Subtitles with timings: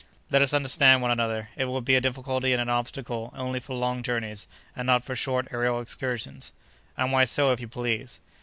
[0.31, 1.49] "Let us understand one another.
[1.55, 5.15] It would be a difficulty and an obstacle only for long journeys, and not for
[5.15, 6.53] short aërial excursions."
[6.97, 8.19] "And why so, if you please?"